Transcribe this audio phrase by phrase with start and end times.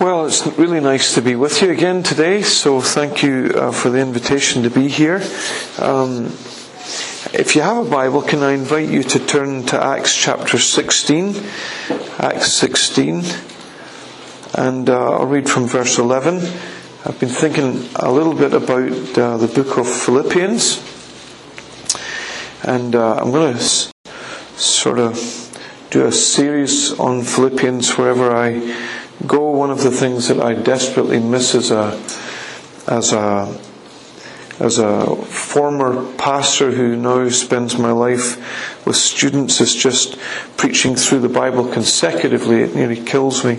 [0.00, 3.90] Well, it's really nice to be with you again today, so thank you uh, for
[3.90, 5.16] the invitation to be here.
[5.76, 6.26] Um,
[7.34, 11.34] if you have a Bible, can I invite you to turn to Acts chapter 16?
[12.20, 13.24] Acts 16.
[14.54, 16.36] And uh, I'll read from verse 11.
[17.04, 20.78] I've been thinking a little bit about uh, the book of Philippians.
[22.62, 23.92] And uh, I'm going to s-
[24.56, 25.16] sort of
[25.90, 28.94] do a series on Philippians wherever I
[29.26, 32.00] go, one of the things that I desperately miss as a
[32.86, 33.58] as a
[34.60, 40.18] as a former pastor who now spends my life with students is just
[40.56, 42.62] preaching through the Bible consecutively.
[42.62, 43.56] It nearly kills me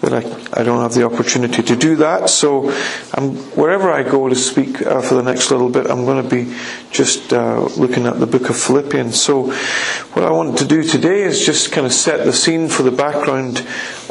[0.00, 2.30] that I, I don't have the opportunity to do that.
[2.30, 2.70] So
[3.12, 6.28] I'm, wherever I go to speak uh, for the next little bit, I'm going to
[6.28, 6.56] be
[6.90, 9.20] just uh, looking at the book of Philippians.
[9.20, 9.52] So
[10.14, 12.90] what I want to do today is just kind of set the scene for the
[12.90, 13.58] background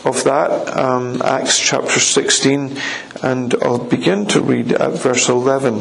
[0.06, 2.78] of that, um, Acts chapter 16,
[3.24, 5.80] and I'll begin to read at verse 11.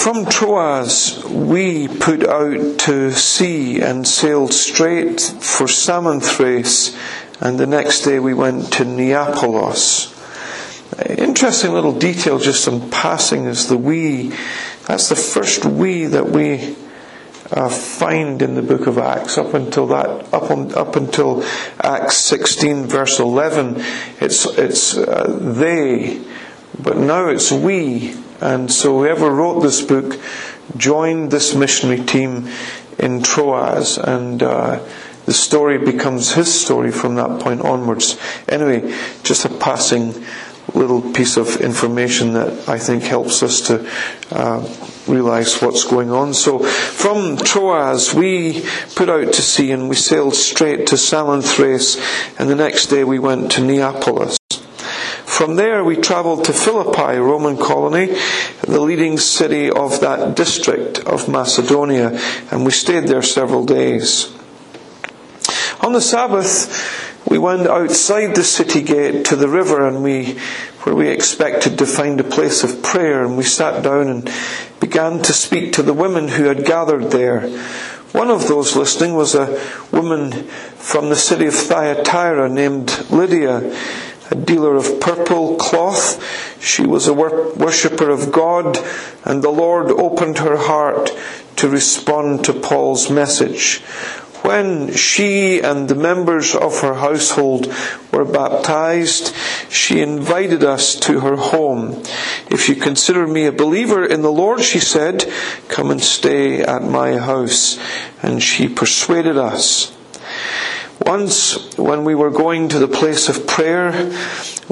[0.00, 6.96] From Troas we put out to sea and sailed straight for Samothrace,
[7.38, 10.10] and the next day we went to Neapolis.
[11.06, 14.32] Interesting little detail just in passing is the we.
[14.86, 16.76] That's the first we that we
[17.50, 19.36] uh, find in the book of Acts.
[19.36, 21.44] Up until that, up on, up until
[21.78, 23.74] Acts 16 verse 11,
[24.18, 26.24] it's it's uh, they,
[26.82, 28.16] but now it's we.
[28.40, 30.18] And so whoever wrote this book
[30.76, 32.48] joined this missionary team
[32.98, 34.84] in Troas, and uh,
[35.26, 38.18] the story becomes his story from that point onwards.
[38.48, 40.24] Anyway, just a passing
[40.74, 43.88] little piece of information that I think helps us to
[44.30, 44.60] uh,
[45.06, 46.34] realize what's going on.
[46.34, 51.98] So from Troas we put out to sea and we sailed straight to Samothrace
[52.38, 54.39] and the next day we went to Neapolis.
[55.40, 58.14] From there we travelled to Philippi, Roman colony,
[58.60, 62.20] the leading city of that district of Macedonia,
[62.50, 64.30] and we stayed there several days.
[65.80, 70.38] On the Sabbath, we went outside the city gate to the river and we,
[70.82, 74.30] where we expected to find a place of prayer and we sat down and
[74.78, 77.48] began to speak to the women who had gathered there.
[78.12, 79.58] One of those listening was a
[79.90, 83.74] woman from the city of Thyatira named Lydia,
[84.30, 86.22] a dealer of purple cloth.
[86.62, 88.78] She was a worshipper of God
[89.24, 91.10] and the Lord opened her heart
[91.56, 93.82] to respond to Paul's message.
[94.42, 97.66] When she and the members of her household
[98.10, 99.34] were baptized,
[99.68, 102.02] she invited us to her home.
[102.50, 105.30] If you consider me a believer in the Lord, she said,
[105.68, 107.78] come and stay at my house.
[108.22, 109.94] And she persuaded us.
[111.06, 114.12] Once, when we were going to the place of prayer,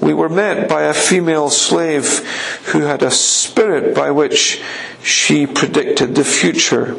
[0.00, 2.18] we were met by a female slave
[2.66, 4.62] who had a spirit by which
[5.02, 6.96] she predicted the future.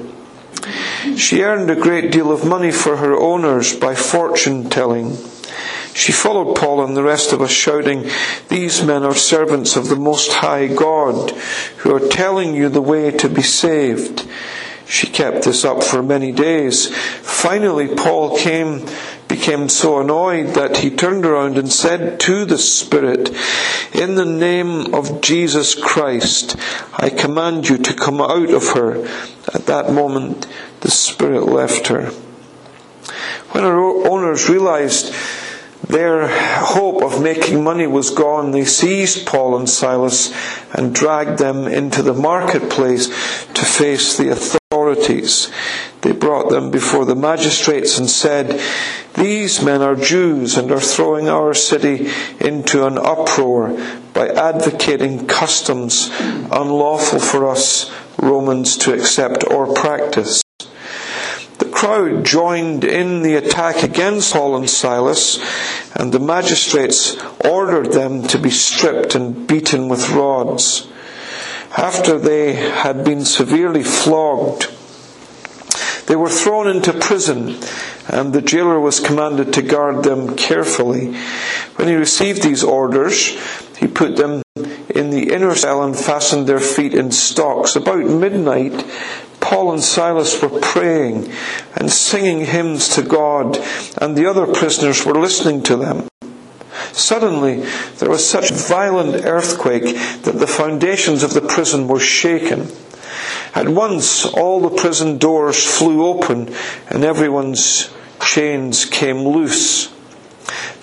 [1.15, 5.15] She earned a great deal of money for her owners by fortune telling.
[5.93, 8.09] She followed Paul and the rest of us shouting,
[8.49, 11.31] These men are servants of the Most High God
[11.77, 14.27] who are telling you the way to be saved.
[14.89, 16.87] She kept this up for many days.
[17.21, 18.87] Finally, Paul came,
[19.27, 23.29] became so annoyed that he turned around and said to the Spirit,
[23.93, 26.55] In the name of Jesus Christ,
[26.97, 29.05] I command you to come out of her.
[29.53, 30.47] At that moment,
[30.81, 32.07] the Spirit left her.
[33.51, 35.13] When her owners realized
[35.87, 40.33] their hope of making money was gone, they seized Paul and Silas
[40.73, 43.07] and dragged them into the marketplace
[43.53, 45.51] to face the authorities.
[46.01, 48.61] They brought them before the magistrates and said,
[49.15, 52.09] These men are Jews and are throwing our city
[52.39, 53.69] into an uproar
[54.13, 60.43] by advocating customs unlawful for us Romans to accept or practice.
[61.79, 65.39] The crowd joined in the attack against Paul and Silas,
[65.95, 70.89] and the magistrates ordered them to be stripped and beaten with rods.
[71.77, 74.69] After they had been severely flogged,
[76.07, 77.55] they were thrown into prison,
[78.09, 81.15] and the jailer was commanded to guard them carefully.
[81.77, 83.39] When he received these orders,
[83.77, 84.41] he put them
[84.89, 87.77] in the inner cell and fastened their feet in stocks.
[87.77, 88.83] About midnight,
[89.49, 91.33] Paul and Silas were praying
[91.75, 93.57] and singing hymns to God,
[93.97, 96.07] and the other prisoners were listening to them.
[96.91, 97.63] Suddenly,
[97.97, 102.67] there was such violent earthquake that the foundations of the prison were shaken.
[103.55, 106.53] At once, all the prison doors flew open
[106.87, 107.91] and everyone's
[108.21, 109.91] chains came loose.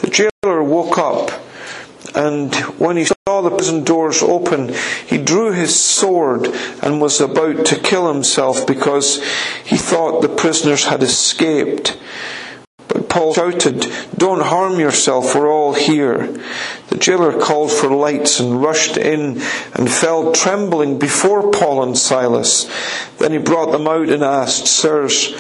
[0.01, 1.31] The jailer woke up
[2.17, 4.73] and when he saw the prison doors open,
[5.07, 6.47] he drew his sword
[6.83, 9.23] and was about to kill himself because
[9.65, 11.99] he thought the prisoners had escaped.
[12.89, 13.87] But Paul shouted,
[14.17, 16.39] Don't harm yourself, we're all here.
[16.89, 19.43] The jailer called for lights and rushed in
[19.75, 22.65] and fell trembling before Paul and Silas.
[23.19, 25.35] Then he brought them out and asked, Sirs,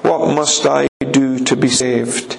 [0.00, 2.38] what must I do to be saved?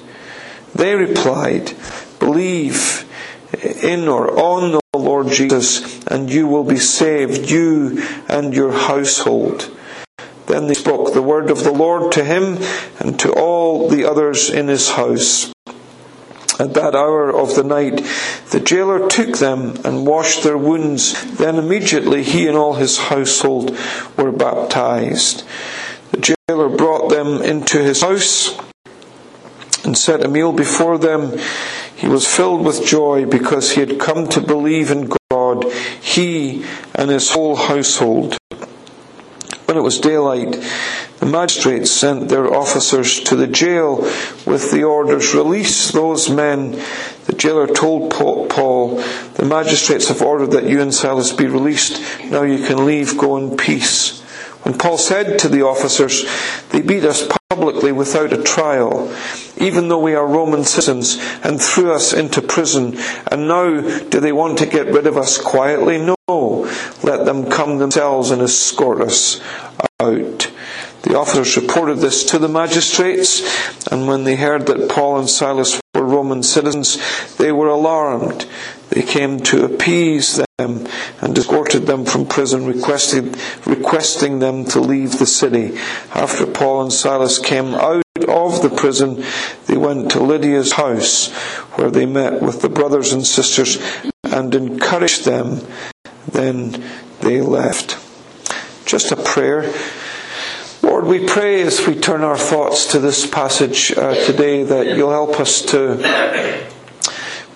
[0.73, 1.73] They replied,
[2.19, 3.05] Believe
[3.53, 9.75] in or on the Lord Jesus, and you will be saved, you and your household.
[10.47, 12.57] Then they spoke the word of the Lord to him
[12.99, 15.53] and to all the others in his house.
[16.59, 18.03] At that hour of the night,
[18.51, 21.37] the jailer took them and washed their wounds.
[21.37, 23.77] Then immediately he and all his household
[24.17, 25.45] were baptized.
[26.11, 28.59] The jailer brought them into his house
[29.85, 31.39] and set a meal before them.
[31.99, 35.69] He was filled with joy because he had come to believe in God,
[36.01, 36.63] he
[36.95, 38.37] and his whole household.
[39.65, 40.63] When it was daylight,
[41.19, 43.97] the magistrates sent their officers to the jail
[44.45, 46.71] with the orders, release those men.
[47.25, 48.47] The jailer told Paul,
[49.35, 52.01] the magistrates have ordered that you and Silas be released.
[52.23, 54.18] Now you can leave, go in peace.
[54.63, 56.25] When Paul said to the officers,
[56.69, 59.13] they beat us publicly without a trial,
[59.57, 62.97] even though we are Roman citizens, and threw us into prison.
[63.31, 65.97] And now do they want to get rid of us quietly?
[65.97, 66.15] No.
[67.03, 69.41] Let them come themselves and escort us
[69.99, 70.51] out.
[71.01, 75.79] The officers reported this to the magistrates, and when they heard that Paul and Silas
[75.95, 76.97] were Roman citizens,
[77.37, 78.45] they were alarmed.
[78.89, 80.87] They came to appease them
[81.21, 85.77] and escorted them from prison, requesting, requesting them to leave the city.
[86.13, 89.23] After Paul and Silas came out of the prison,
[89.67, 91.31] they went to Lydia's house,
[91.75, 93.77] where they met with the brothers and sisters
[94.23, 95.61] and encouraged them.
[96.31, 96.83] Then
[97.21, 97.97] they left.
[98.85, 99.71] Just a prayer.
[100.81, 105.11] Lord, we pray as we turn our thoughts to this passage uh, today that you'll
[105.11, 106.69] help us to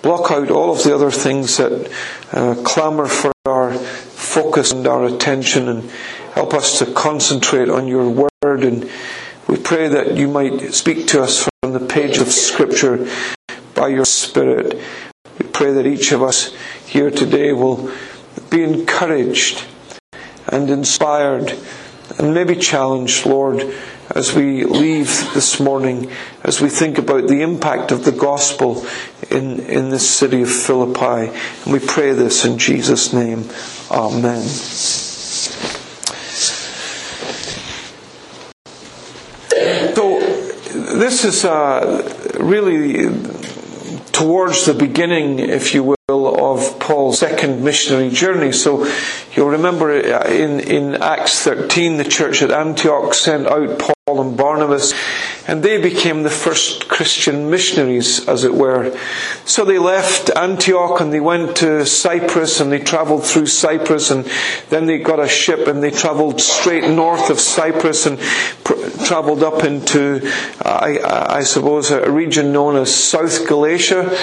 [0.04, 1.90] block out all of the other things that
[2.32, 5.90] uh, clamour for our focus and our attention and
[6.34, 8.64] help us to concentrate on your word.
[8.64, 8.90] And
[9.48, 13.08] we pray that you might speak to us from the page of Scripture
[13.74, 14.78] by your Spirit.
[15.38, 16.54] We pray that each of us
[16.84, 17.90] here today will
[18.50, 19.64] be encouraged
[20.48, 21.58] and inspired
[22.18, 23.74] and maybe challenged, Lord
[24.10, 26.10] as we leave this morning,
[26.42, 28.86] as we think about the impact of the gospel
[29.30, 31.32] in, in this city of Philippi.
[31.64, 33.44] And we pray this in Jesus' name.
[33.90, 34.42] Amen.
[39.94, 40.20] So,
[40.96, 43.08] this is uh, really
[44.12, 48.52] towards the beginning, if you will, of Paul's second missionary journey.
[48.52, 48.86] So
[49.34, 54.36] you'll remember uh, in, in Acts 13, the church at Antioch sent out Paul and
[54.36, 54.92] Barnabas,
[55.48, 58.94] and they became the first Christian missionaries, as it were.
[59.46, 64.26] So they left Antioch and they went to Cyprus and they travelled through Cyprus and
[64.68, 68.18] then they got a ship and they travelled straight north of Cyprus and
[68.62, 70.20] pr- travelled up into,
[70.62, 70.98] I,
[71.38, 74.14] I suppose, a region known as South Galatia,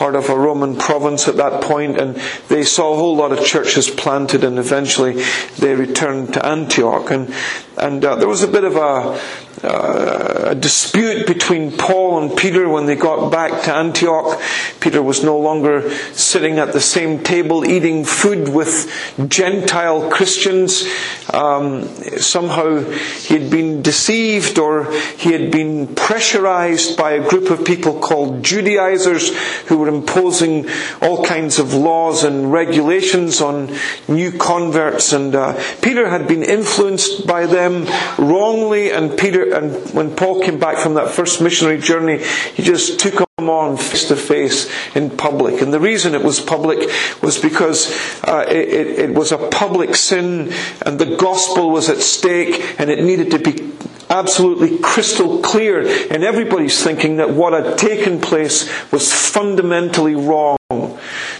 [0.00, 2.14] part of a Roman province at that point, and
[2.48, 5.22] they saw a whole lot of churches planted, and eventually
[5.58, 7.10] they returned to Antioch.
[7.10, 7.34] And
[7.78, 9.20] and uh, there was a bit of a
[9.62, 14.40] uh, a dispute between Paul and Peter when they got back to Antioch.
[14.80, 18.90] Peter was no longer sitting at the same table eating food with
[19.28, 20.84] Gentile Christians.
[21.32, 21.84] Um,
[22.18, 28.00] somehow he had been deceived or he had been pressurized by a group of people
[28.00, 29.36] called Judaizers
[29.68, 30.68] who were imposing
[31.02, 33.76] all kinds of laws and regulations on
[34.08, 35.12] new converts.
[35.12, 37.69] And uh, Peter had been influenced by them
[38.18, 42.22] wrongly, and Peter and when Paul came back from that first missionary journey,
[42.54, 45.62] he just took them on face to face in public.
[45.62, 46.78] And the reason it was public
[47.22, 47.90] was because
[48.24, 50.52] uh, it, it, it was a public sin
[50.84, 53.72] and the gospel was at stake and it needed to be
[54.10, 60.58] absolutely crystal clear in everybody's thinking that what had taken place was fundamentally wrong.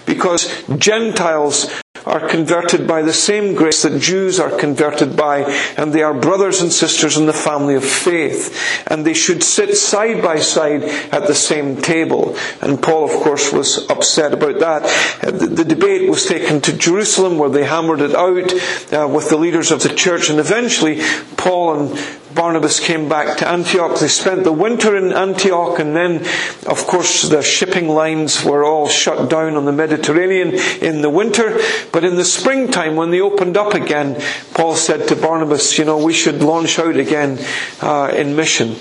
[0.06, 1.70] Because Gentiles
[2.06, 5.42] are converted by the same grace that Jews are converted by,
[5.76, 9.76] and they are brothers and sisters in the family of faith, and they should sit
[9.76, 12.36] side by side at the same table.
[12.60, 14.84] And Paul, of course, was upset about that.
[15.22, 18.52] Uh, the debate was taken to Jerusalem, where they hammered it out
[18.92, 21.00] uh, with the leaders of the church, and eventually
[21.36, 23.98] Paul and Barnabas came back to Antioch.
[23.98, 26.20] They spent the winter in Antioch and then,
[26.66, 31.58] of course, the shipping lines were all shut down on the Mediterranean in the winter.
[31.92, 34.20] But in the springtime, when they opened up again,
[34.54, 37.38] Paul said to Barnabas, you know, we should launch out again
[37.80, 38.76] uh, in mission.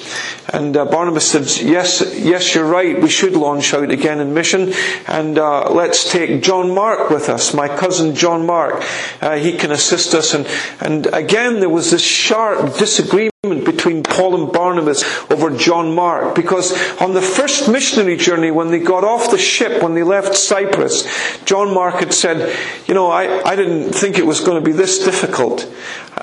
[0.52, 3.02] And uh, Barnabas said, yes, yes, you're right.
[3.02, 4.74] We should launch out again in mission.
[5.08, 8.84] And uh, let's take John Mark with us, my cousin John Mark.
[9.22, 10.34] Uh, he can assist us.
[10.34, 10.48] And,
[10.80, 13.30] and again, there was this sharp disagreement
[13.64, 16.36] between Paul and Barnabas over John Mark.
[16.36, 20.36] Because on the first missionary journey when they got off the ship when they left
[20.36, 21.08] Cyprus
[21.46, 22.56] John Mark had said
[22.88, 25.72] you know I, I didn't think it was going to be this difficult.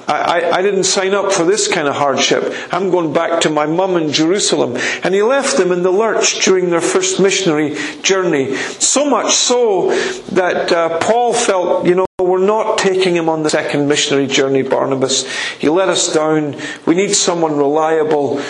[0.08, 2.52] I, I, I didn't sign up for this kind of hardship.
[2.72, 4.76] I'm going back to my mum in Jerusalem.
[5.02, 8.54] And he left them in the lurch during their first missionary journey.
[8.56, 9.90] So much so
[10.32, 14.62] that uh, Paul felt you know we're not taking him on the second missionary journey,
[14.62, 15.30] Barnabas.
[15.58, 16.56] He let us down.
[16.86, 18.42] We need someone reliable.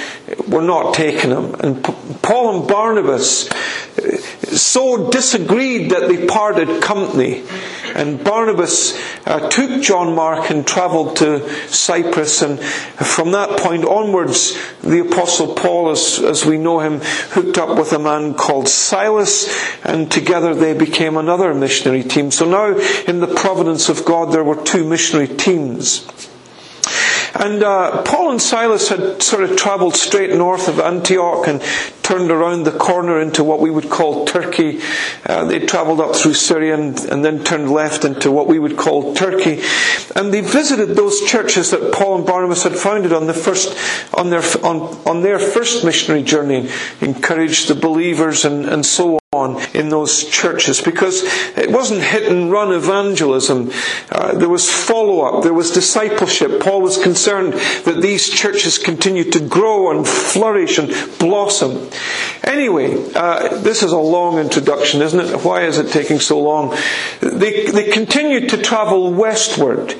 [0.47, 1.53] We're not taking him.
[1.57, 1.83] And
[2.23, 3.49] Paul and Barnabas
[3.97, 7.45] so disagreed that they parted company.
[7.95, 8.95] And Barnabas
[9.27, 12.43] uh, took John Mark and travelled to Cyprus.
[12.43, 17.79] And from that point onwards, the Apostle Paul, as, as we know him, hooked up
[17.79, 19.49] with a man called Silas.
[19.83, 22.31] And together they became another missionary team.
[22.31, 26.07] So now in the providence of God, there were two missionary teams.
[27.35, 31.63] And uh, Paul and Silas had sort of travelled straight north of Antioch and
[32.03, 34.81] turned around the corner into what we would call Turkey.
[35.25, 38.77] Uh, they travelled up through Syria and, and, then turned left into what we would
[38.77, 39.63] call Turkey.
[40.15, 43.75] And they visited those churches that Paul and Barnabas had founded on the first,
[44.13, 46.69] on their, on, on their first missionary journey,
[47.01, 51.25] encouraged the believers and, and so on on in those churches because
[51.59, 53.71] it wasn't hit and run evangelism.
[54.09, 56.61] Uh, there was follow up, there was discipleship.
[56.61, 57.55] Paul was concerned
[57.85, 61.91] that these churches continued to grow and flourish and blossom.
[62.45, 65.45] Anyway, uh, this is a long introduction, isn't it?
[65.45, 66.77] Why is it taking so long?
[67.21, 69.97] They, they continued to travel westward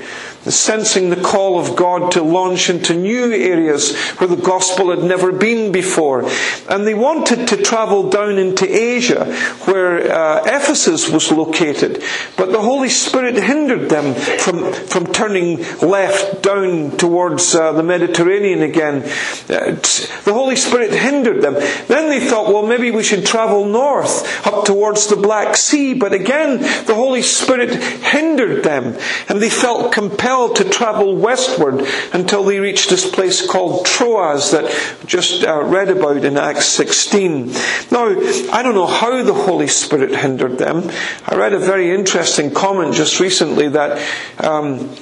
[0.53, 5.33] sensing the call of God to launch into new areas where the gospel had never
[5.33, 6.29] been before.
[6.69, 9.25] And they wanted to travel down into Asia,
[9.67, 12.03] where uh, Ephesus was located.
[12.37, 18.63] But the Holy Spirit hindered them from, from turning left down towards uh, the Mediterranean
[18.63, 19.03] again.
[19.49, 19.77] Uh,
[20.25, 21.55] the Holy Spirit hindered them.
[21.89, 25.95] Then they thought, well, maybe we should travel north up towards the Black Sea.
[25.95, 28.97] But again, the Holy Spirit hindered them.
[29.29, 34.71] And they felt compelled to travel westward until they reached this place called Troas that
[35.07, 37.47] just uh, read about in Acts 16.
[37.91, 38.09] Now,
[38.53, 40.91] I don't know how the Holy Spirit hindered them.
[41.27, 43.99] I read a very interesting comment just recently that
[44.39, 44.95] um,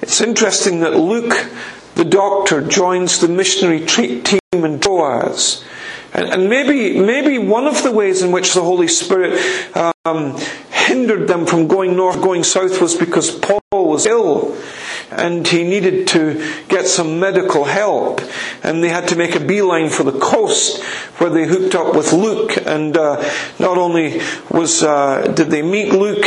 [0.00, 1.34] it's interesting that Luke,
[1.94, 5.64] the doctor, joins the missionary team in Troas.
[6.14, 9.38] And, maybe, maybe one of the ways in which the Holy Spirit
[9.76, 10.38] um,
[10.88, 14.56] hindered them from going north, going south was because Paul was ill
[15.10, 18.20] and he needed to get some medical help.
[18.62, 20.82] And they had to make a beeline for the coast
[21.18, 22.56] where they hooked up with Luke.
[22.66, 23.16] And uh,
[23.58, 26.26] not only was uh, did they meet Luke,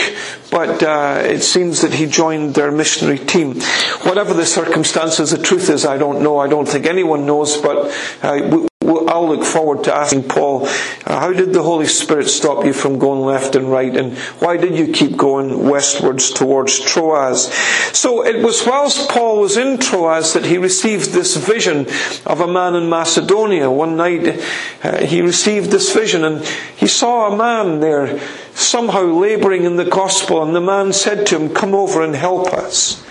[0.49, 3.61] but uh, it seems that he joined their missionary team.
[4.03, 6.39] Whatever the circumstances, the truth is, I don't know.
[6.39, 7.91] I don't think anyone knows, but
[8.23, 8.67] uh,
[8.99, 12.99] I'll look forward to asking Paul, uh, how did the Holy Spirit stop you from
[12.99, 13.95] going left and right?
[13.95, 17.53] And why did you keep going westwards towards Troas?
[17.95, 21.87] So it was whilst Paul was in Troas that he received this vision
[22.25, 23.69] of a man in Macedonia.
[23.69, 24.41] One night
[24.83, 26.45] uh, he received this vision and
[26.75, 28.19] he saw a man there
[28.53, 32.53] somehow laboring in the gospel and the man said to him, come over and help
[32.53, 33.05] us.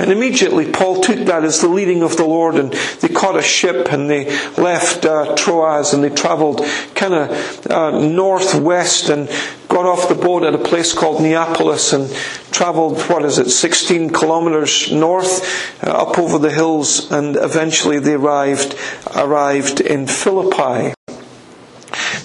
[0.00, 3.42] And immediately Paul took that as the leading of the Lord and they caught a
[3.42, 4.24] ship and they
[4.56, 6.64] left uh, Troas and they traveled
[6.94, 9.28] kind of uh, northwest and
[9.68, 12.10] got off the boat at a place called Neapolis and
[12.50, 18.14] traveled, what is it, 16 kilometers north uh, up over the hills and eventually they
[18.14, 18.74] arrived,
[19.14, 20.94] arrived in Philippi.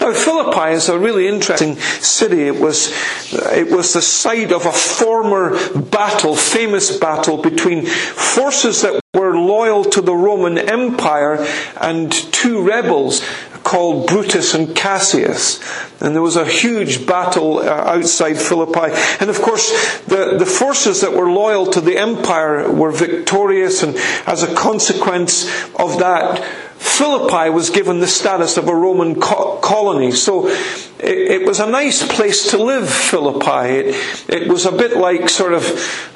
[0.05, 2.43] Now, Philippi is a really interesting city.
[2.43, 2.93] It was,
[3.33, 9.83] it was the site of a former battle, famous battle between forces that were loyal
[9.85, 11.43] to the Roman Empire
[11.81, 13.25] and two rebels
[13.63, 15.59] called Brutus and Cassius.
[15.99, 18.93] And there was a huge battle uh, outside Philippi.
[19.19, 19.71] And of course,
[20.03, 23.95] the, the forces that were loyal to the empire were victorious, and
[24.27, 26.45] as a consequence of that,
[26.77, 30.11] Philippi was given the status of a Roman co- colony.
[30.11, 33.89] So it, it, was a nice place to live, Philippi.
[33.89, 33.95] It,
[34.29, 35.63] it, was a bit like sort of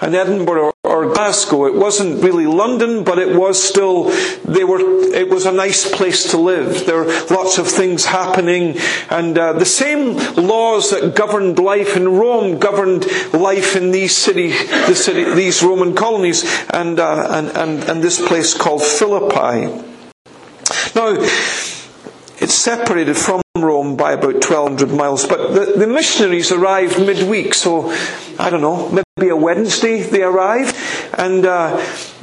[0.01, 1.65] an Edinburgh or Glasgow.
[1.65, 4.05] It wasn't really London, but it was still,
[4.45, 4.79] they were,
[5.13, 6.85] it was a nice place to live.
[6.85, 8.77] There were lots of things happening,
[9.09, 14.49] and uh, the same laws that governed life in Rome governed life in these city,
[14.49, 19.88] the city, these Roman colonies, and, uh, and, and, and this place called Philippi.
[20.95, 21.15] Now,
[22.41, 27.91] it's separated from Rome by about 1200 miles, but the, the missionaries arrived midweek, so
[28.39, 30.75] I don't know, maybe a Wednesday they arrived,
[31.17, 31.77] and uh,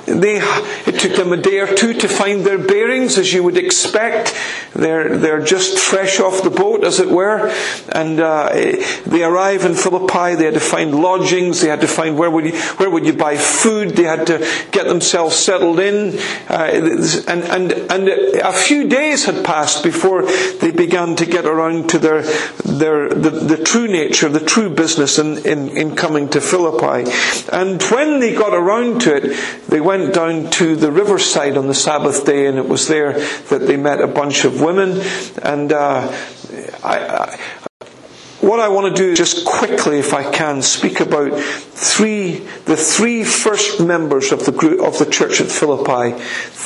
[0.06, 0.38] they,
[0.86, 4.34] it took them a day or two to find their bearings, as you would expect.
[4.72, 7.52] They're, they're just fresh off the boat, as it were.
[7.92, 8.50] And uh,
[9.06, 10.36] they arrive in Philippi.
[10.36, 11.60] They had to find lodgings.
[11.60, 13.90] They had to find where would you, where would you buy food.
[13.90, 14.38] They had to
[14.70, 16.18] get themselves settled in.
[16.48, 20.22] Uh, and, and, and a few days had passed before
[20.60, 22.22] they began to get around to their,
[22.64, 27.10] their, the, the true nature, the true business in, in, in coming to Philippi.
[27.52, 31.68] And when they got around to it, they went went down to the riverside on
[31.68, 33.14] the Sabbath day, and it was there
[33.48, 35.00] that they met a bunch of women.
[35.42, 36.12] And uh,
[36.84, 37.65] I, I,
[38.46, 43.24] what I want to do just quickly, if I can, speak about three, the three
[43.24, 46.16] first members of the group, of the church at Philippi.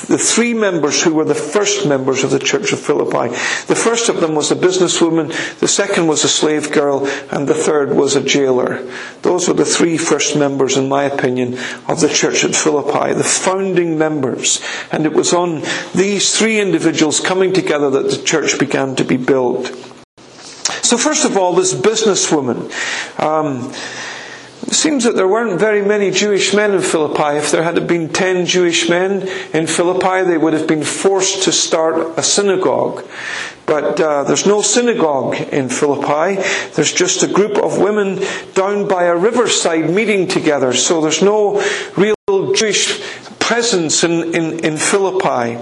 [0.06, 3.34] The three members who were the first members of the church of Philippi.
[3.66, 7.54] The first of them was a businesswoman, the second was a slave girl, and the
[7.54, 8.82] third was a jailer.
[9.22, 11.54] Those were the three first members, in my opinion,
[11.88, 14.60] of the church at Philippi, the founding members.
[14.92, 15.62] And it was on
[15.94, 19.89] these three individuals coming together that the church began to be built.
[20.90, 22.66] So, first of all, this businesswoman.
[23.22, 23.72] Um,
[24.66, 27.38] it seems that there weren't very many Jewish men in Philippi.
[27.38, 29.22] If there had been ten Jewish men
[29.54, 33.06] in Philippi, they would have been forced to start a synagogue.
[33.66, 36.42] But uh, there's no synagogue in Philippi.
[36.74, 38.18] There's just a group of women
[38.54, 40.72] down by a riverside meeting together.
[40.72, 41.62] So there's no
[41.96, 42.16] real
[42.54, 43.00] Jewish
[43.50, 45.58] presence in, in, in Philippi.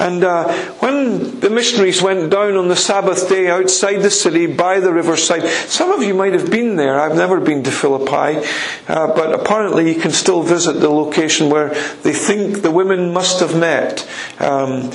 [0.00, 4.80] And uh, when the missionaries went down on the Sabbath day outside the city by
[4.80, 6.98] the riverside, some of you might have been there.
[6.98, 8.46] I've never been to Philippi,
[8.88, 11.70] uh, but apparently you can still visit the location where
[12.02, 14.08] they think the women must have met.
[14.40, 14.90] Um,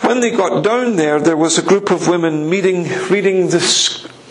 [0.00, 3.60] when they got down there, there was a group of women meeting, reading the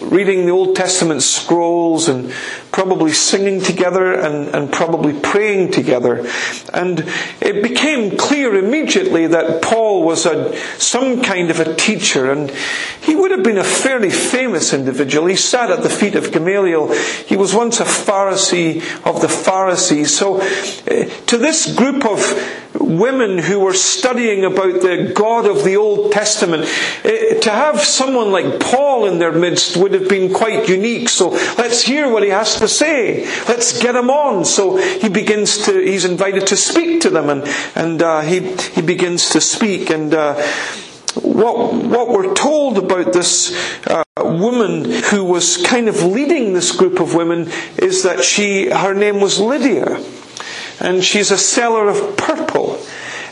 [0.05, 2.31] reading the Old Testament scrolls and
[2.71, 6.27] probably singing together and, and probably praying together.
[6.73, 7.05] And
[7.41, 12.51] it became clear immediately that Paul was a, some kind of a teacher and
[13.01, 15.27] he would have been a fairly famous individual.
[15.27, 16.93] He sat at the feet of Gamaliel.
[16.93, 20.15] He was once a Pharisee of the Pharisees.
[20.15, 20.45] So uh,
[21.27, 22.19] to this group of
[22.79, 26.63] women who were studying about the God of the Old Testament,
[27.03, 31.09] uh, to have someone like Paul in their midst would have been quite unique.
[31.09, 33.25] So let's hear what he has to say.
[33.47, 34.45] Let's get him on.
[34.45, 37.43] So he begins to, he's invited to speak to them and,
[37.75, 39.89] and uh, he, he begins to speak.
[39.89, 40.35] And uh,
[41.21, 43.53] what, what we're told about this
[43.87, 48.93] uh, woman who was kind of leading this group of women is that she, her
[48.93, 50.03] name was Lydia.
[50.79, 52.79] And she's a seller of purple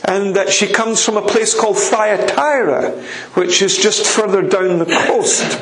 [0.05, 2.91] and that she comes from a place called Thyatira,
[3.35, 5.61] which is just further down the coast.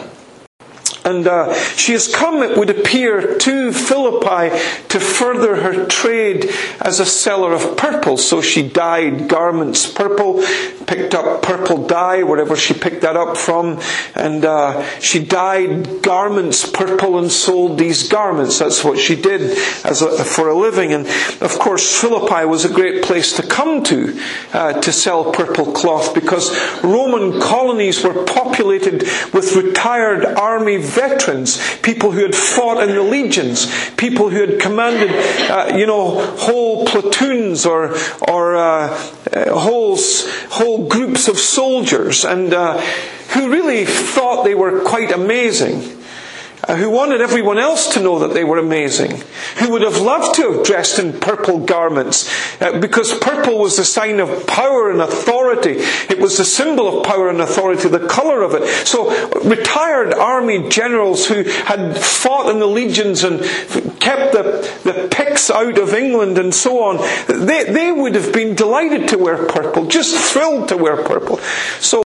[1.03, 4.55] And uh, she has come, it would appear, to Philippi
[4.89, 8.17] to further her trade as a seller of purple.
[8.17, 10.43] So she dyed garments purple,
[10.85, 13.79] picked up purple dye, wherever she picked that up from,
[14.13, 18.59] and uh, she dyed garments purple and sold these garments.
[18.59, 20.93] That's what she did as a, for a living.
[20.93, 21.07] And
[21.41, 24.19] of course, Philippi was a great place to come to
[24.53, 26.51] uh, to sell purple cloth because
[26.83, 33.67] Roman colonies were populated with retired army veterans, people who had fought in the legions,
[33.95, 35.11] people who had commanded,
[35.49, 37.95] uh, you know, whole platoons or
[38.27, 38.89] or uh,
[39.33, 39.97] uh, whole
[40.49, 42.79] whole groups of soldiers, and uh,
[43.33, 46.00] who really thought they were quite amazing
[46.75, 49.21] who wanted everyone else to know that they were amazing,
[49.57, 52.29] who would have loved to have dressed in purple garments,
[52.61, 55.77] uh, because purple was the sign of power and authority.
[56.09, 58.67] It was the symbol of power and authority, the colour of it.
[58.87, 59.09] So,
[59.41, 63.41] retired army generals who had fought in the legions and
[63.99, 68.55] kept the, the Picts out of England and so on, they, they would have been
[68.55, 71.37] delighted to wear purple, just thrilled to wear purple.
[71.79, 72.03] So,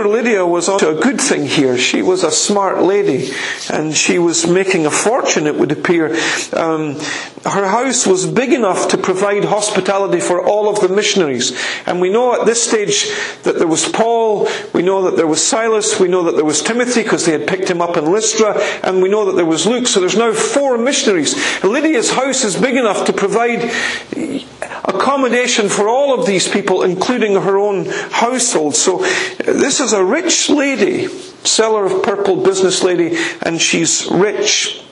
[0.00, 1.76] poor Lydia was onto a good thing here.
[1.76, 3.30] She was a smart lady
[3.70, 6.14] and she was making a fortune, it would appear.
[6.54, 6.98] Um,
[7.44, 11.58] her house was big enough to provide hospitality for all of the missionaries.
[11.86, 13.10] And we know at this stage
[13.42, 16.62] that there was Paul, we know that there was Silas, we know that there was
[16.62, 19.66] Timothy because they had picked him up in Lystra, and we know that there was
[19.66, 19.86] Luke.
[19.86, 21.34] So there's now four missionaries.
[21.64, 23.70] Lydia's house is big enough to provide
[24.84, 28.74] accommodation for all of these people, including her own household.
[28.74, 29.06] So uh,
[29.44, 34.82] this is a rich lady, seller of purple business lady, and she's rich.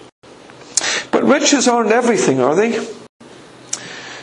[1.11, 2.87] But riches aren't everything, are they?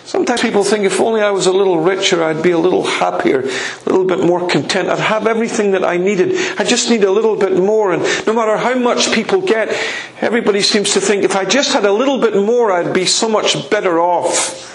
[0.06, 3.40] Sometimes people think if only I was a little richer, I'd be a little happier,
[3.42, 4.88] a little bit more content.
[4.88, 6.38] I'd have everything that I needed.
[6.60, 7.92] I just need a little bit more.
[7.92, 9.76] And no matter how much people get,
[10.22, 13.28] everybody seems to think if I just had a little bit more, I'd be so
[13.28, 14.75] much better off.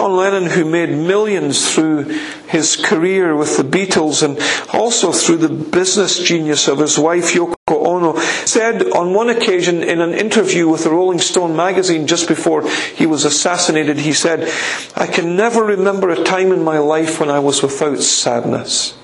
[0.00, 2.04] John Lennon, who made millions through
[2.48, 4.38] his career with the Beatles and
[4.72, 10.00] also through the business genius of his wife Yoko Ono, said on one occasion in
[10.00, 14.50] an interview with the Rolling Stone magazine just before he was assassinated, he said,
[14.96, 18.96] I can never remember a time in my life when I was without sadness.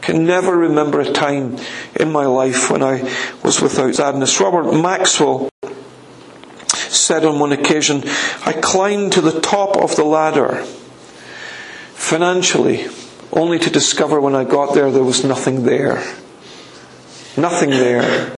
[0.00, 1.58] Can never remember a time
[1.94, 3.08] in my life when I
[3.44, 4.40] was without sadness.
[4.40, 5.48] Robert Maxwell
[7.10, 8.04] said on one occasion,
[8.46, 10.62] I climbed to the top of the ladder
[11.94, 12.86] financially,
[13.32, 15.96] only to discover when I got there there was nothing there.
[17.36, 18.32] Nothing there.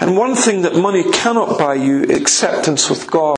[0.00, 3.36] And one thing that money cannot buy you acceptance with God.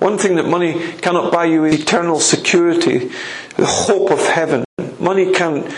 [0.00, 3.12] One thing that money cannot buy you is eternal security,
[3.56, 4.64] the hope of heaven.
[4.98, 5.72] Money can't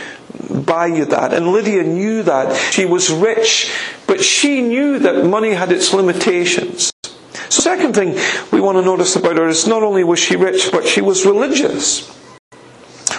[0.65, 1.33] buy you that.
[1.33, 2.57] And Lydia knew that.
[2.73, 3.73] She was rich,
[4.07, 6.93] but she knew that money had its limitations.
[7.49, 8.19] So, second thing
[8.53, 11.25] we want to notice about her is not only was she rich, but she was
[11.25, 12.13] religious.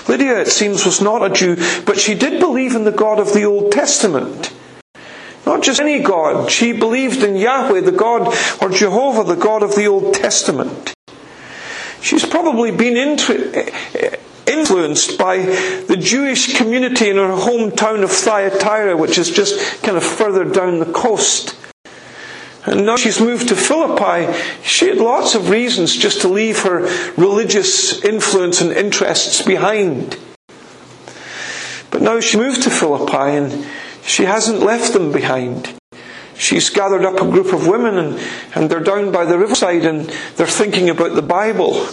[0.08, 3.34] Lydia, it seems, was not a Jew, but she did believe in the God of
[3.34, 4.53] the Old Testament.
[5.45, 6.51] Not just any God.
[6.51, 10.93] She believed in Yahweh, the God, or Jehovah, the God of the Old Testament.
[12.01, 13.53] She's probably been into,
[14.47, 20.03] influenced by the Jewish community in her hometown of Thyatira, which is just kind of
[20.03, 21.55] further down the coast.
[22.65, 24.33] And now she's moved to Philippi.
[24.62, 26.81] She had lots of reasons just to leave her
[27.15, 30.17] religious influence and interests behind.
[31.91, 33.65] But now she moved to Philippi and
[34.03, 35.73] she hasn't left them behind.
[36.38, 38.19] She's gathered up a group of women and,
[38.53, 41.88] and they're down by the riverside and they're thinking about the Bible.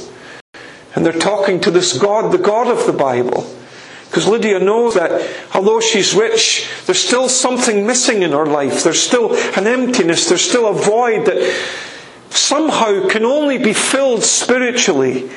[0.95, 3.51] And they're talking to this God, the God of the Bible.
[4.07, 8.85] Because Lydia knows that although she's rich, there's still something missing in her life.
[8.85, 10.29] There's still an emptiness.
[10.29, 11.53] There's still a void that
[12.31, 15.31] somehow can only be filled spiritually.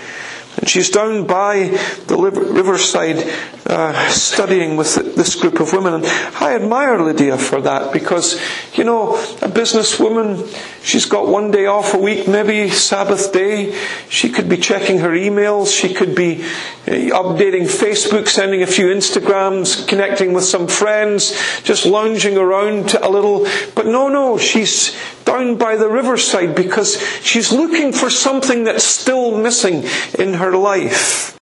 [0.57, 1.67] And she's down by
[2.07, 3.31] the riverside
[3.67, 5.93] uh, studying with this group of women.
[5.93, 8.41] And I admire Lydia for that because,
[8.73, 10.47] you know, a businesswoman,
[10.83, 13.77] she's got one day off a week, maybe Sabbath day.
[14.09, 15.75] She could be checking her emails.
[15.77, 21.85] She could be uh, updating Facebook, sending a few Instagrams, connecting with some friends, just
[21.85, 23.45] lounging around a little.
[23.75, 29.37] But no, no, she's down by the riverside because she's looking for something that's still
[29.37, 29.83] missing
[30.17, 31.37] in her life.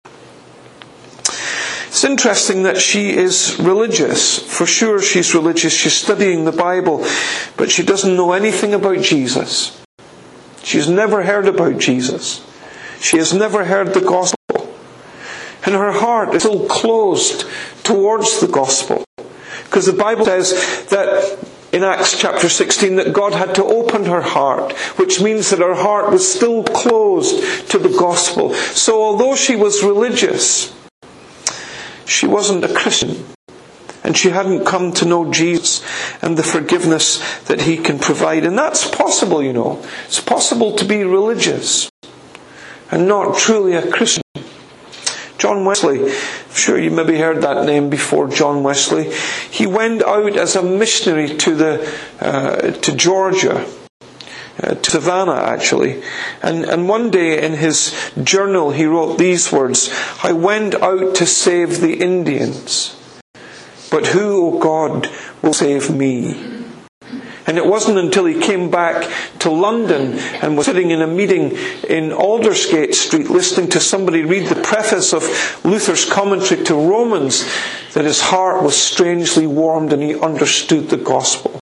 [1.88, 4.38] It's interesting that she is religious.
[4.38, 5.72] For sure, she's religious.
[5.72, 7.04] She's studying the Bible,
[7.56, 9.82] but she doesn't know anything about Jesus.
[10.62, 12.46] She's never heard about Jesus.
[13.00, 14.36] She has never heard the gospel.
[15.66, 17.44] And her heart is still closed
[17.82, 19.04] towards the gospel.
[19.64, 21.38] Because the Bible says that
[21.80, 25.74] in Acts chapter 16 that God had to open her heart, which means that her
[25.74, 28.52] heart was still closed to the gospel.
[28.52, 30.74] So although she was religious,
[32.04, 33.24] she wasn't a Christian.
[34.04, 35.82] And she hadn't come to know Jesus
[36.20, 38.44] and the forgiveness that He can provide.
[38.44, 39.82] And that's possible, you know.
[40.04, 41.88] It's possible to be religious
[42.90, 44.22] and not truly a Christian.
[45.40, 49.10] John Wesley, I'm sure you maybe heard that name before, John Wesley.
[49.50, 53.66] He went out as a missionary to the uh, to Georgia,
[54.62, 56.02] uh, to Savannah actually,
[56.42, 59.88] and and one day in his journal he wrote these words:
[60.22, 62.94] "I went out to save the Indians,
[63.90, 65.08] but who, O oh God,
[65.40, 66.59] will save me?"
[67.46, 71.52] And it wasn't until he came back to London and was sitting in a meeting
[71.88, 75.22] in Aldersgate Street listening to somebody read the preface of
[75.64, 77.44] Luther's commentary to Romans
[77.94, 81.60] that his heart was strangely warmed and he understood the gospel.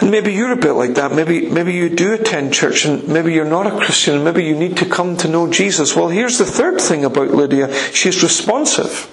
[0.00, 1.12] And maybe you're a bit like that.
[1.12, 4.54] Maybe, maybe you do attend church and maybe you're not a Christian and maybe you
[4.54, 5.96] need to come to know Jesus.
[5.96, 7.72] Well, here's the third thing about Lydia.
[7.92, 9.10] She's responsive.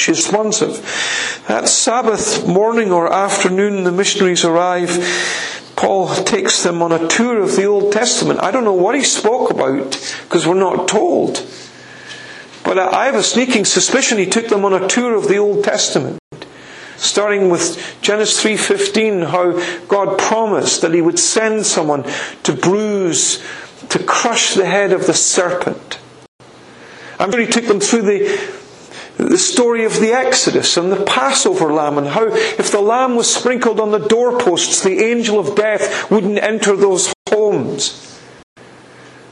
[0.00, 1.44] She's responsive.
[1.46, 4.96] That Sabbath morning or afternoon, the missionaries arrive.
[5.76, 8.42] Paul takes them on a tour of the Old Testament.
[8.42, 11.46] I don't know what he spoke about because we're not told.
[12.64, 15.64] But I have a sneaking suspicion he took them on a tour of the Old
[15.64, 16.18] Testament.
[16.96, 19.52] Starting with Genesis 3:15 how
[19.86, 22.04] God promised that he would send someone
[22.42, 23.42] to bruise
[23.90, 25.98] to crush the head of the serpent.
[27.18, 28.59] I'm sure he took them through the
[29.28, 33.32] the story of the Exodus and the Passover lamb and how if the lamb was
[33.32, 38.06] sprinkled on the doorposts, the angel of death wouldn't enter those homes.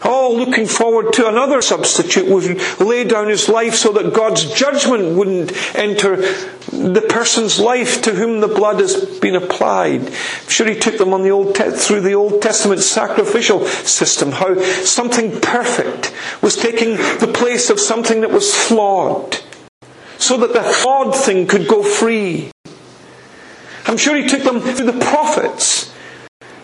[0.02, 5.16] All looking forward to another substitute would lay down his life so that God's judgment
[5.16, 10.02] wouldn't enter the person's life to whom the blood has been applied.
[10.02, 14.30] I'm sure he took them on the Old Te- through the Old Testament sacrificial system,
[14.32, 19.40] how something perfect was taking the place of something that was flawed,
[20.18, 22.50] so that the flawed thing could go free.
[23.86, 25.88] I'm sure he took them through the prophets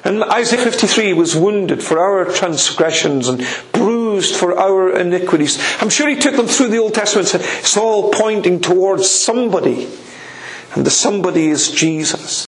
[0.05, 5.59] and Isaiah 53 was wounded for our transgressions and bruised for our iniquities.
[5.81, 9.09] I'm sure he took them through the Old Testament and said, it's all pointing towards
[9.09, 9.89] somebody.
[10.75, 12.47] And the somebody is Jesus.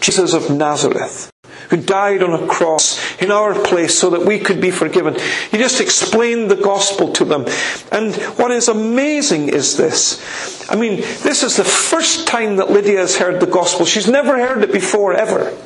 [0.00, 1.30] Jesus of Nazareth,
[1.70, 5.14] who died on a cross in our place so that we could be forgiven.
[5.50, 7.46] He just explained the gospel to them.
[7.92, 10.70] And what is amazing is this.
[10.70, 13.86] I mean, this is the first time that Lydia has heard the gospel.
[13.86, 15.56] She's never heard it before, ever.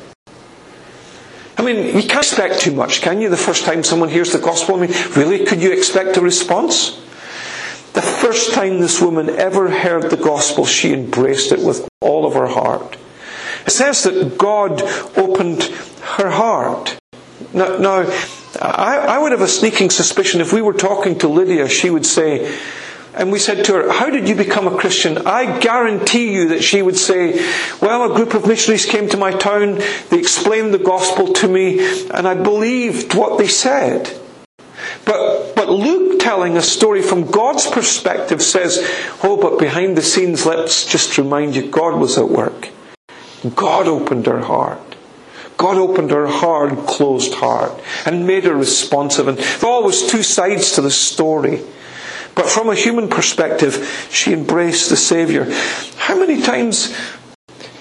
[1.56, 4.38] I mean, you can't expect too much, can you, the first time someone hears the
[4.38, 4.76] gospel?
[4.76, 6.96] I mean, really, could you expect a response?
[7.92, 12.32] The first time this woman ever heard the gospel, she embraced it with all of
[12.34, 12.96] her heart.
[13.66, 14.82] It says that God
[15.16, 15.64] opened
[16.16, 16.98] her heart.
[17.52, 18.10] Now, now
[18.60, 22.06] I, I would have a sneaking suspicion if we were talking to Lydia, she would
[22.06, 22.58] say,
[23.14, 25.18] and we said to her, How did you become a Christian?
[25.26, 27.32] I guarantee you that she would say,
[27.82, 31.80] Well, a group of missionaries came to my town, they explained the gospel to me,
[32.10, 34.16] and I believed what they said.
[35.04, 38.78] But, but Luke telling a story from God's perspective says,
[39.24, 42.68] Oh, but behind the scenes, let's just remind you, God was at work.
[43.54, 44.90] God opened her heart.
[45.56, 47.72] God opened her hard, closed heart
[48.06, 49.28] and made her responsive.
[49.28, 51.62] And there are always two sides to the story.
[52.34, 55.46] But from a human perspective, she embraced the Saviour.
[55.96, 56.96] How many times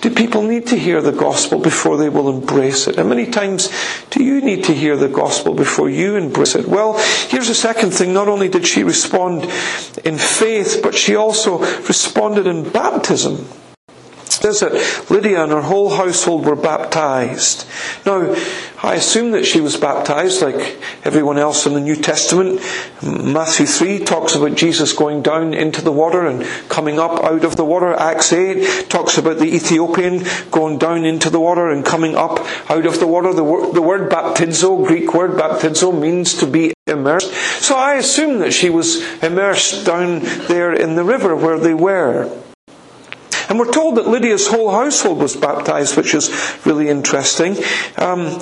[0.02, 2.98] do people need to hear the gospel before they will embrace it?
[2.98, 3.70] How many times
[4.10, 6.68] do you need to hear the gospel before you embrace it?
[6.68, 6.98] Well,
[7.30, 8.14] here's the second thing.
[8.14, 9.44] Not only did she respond
[10.04, 13.48] in faith, but she also responded in baptism
[14.32, 17.66] says that Lydia and her whole household were baptized.
[18.06, 18.36] Now,
[18.82, 22.62] I assume that she was baptized like everyone else in the New Testament.
[23.04, 27.58] Matthew 3 talks about Jesus going down into the water and coming up out of
[27.58, 27.94] the water.
[27.94, 32.40] Acts 8 talks about the Ethiopian going down into the water and coming up
[32.70, 33.34] out of the water.
[33.34, 37.34] The, the word baptizo, Greek word baptizo, means to be immersed.
[37.62, 42.30] So I assume that she was immersed down there in the river where they were.
[43.50, 46.30] And we're told that Lydia's whole household was baptized, which is
[46.66, 47.58] really interesting.
[47.98, 48.40] Um,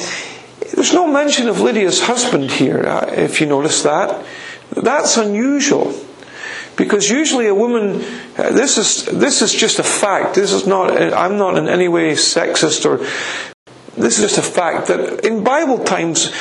[0.76, 4.26] there's no mention of Lydia's husband here, uh, if you notice that.
[4.72, 5.98] That's unusual.
[6.76, 8.04] Because usually a woman,
[8.38, 10.36] uh, this is, this is just a fact.
[10.36, 12.98] This is not, I'm not in any way sexist or,
[13.96, 16.32] this is just a fact that in Bible times,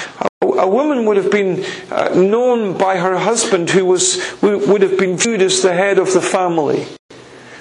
[0.42, 5.16] a, woman would have been uh, known by her husband who was, would have been
[5.16, 6.86] viewed as the head of the family.